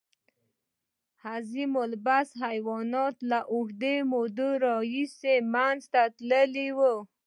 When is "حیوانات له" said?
2.45-3.39